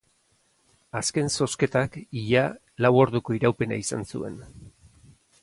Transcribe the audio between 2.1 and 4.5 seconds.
ia lau orduko iraupena izan zuen.